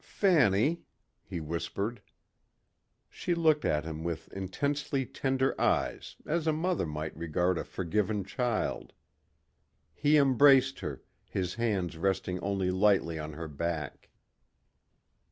[0.03, 0.81] "Fanny,"
[1.23, 2.01] he whispered.
[3.07, 8.23] She looked at him with intensely tender eyes as a mother might regard a forgiven
[8.23, 8.93] child.
[9.93, 14.09] He embraced her, his hands resting only lightly on her back.